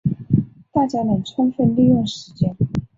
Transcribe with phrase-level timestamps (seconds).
[0.71, 2.55] 大家能充分利用时间